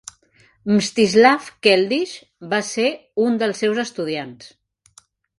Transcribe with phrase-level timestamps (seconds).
[0.75, 2.13] Mstislav Keldysh
[2.53, 2.85] va ser
[3.25, 4.49] un dels seus estudiants.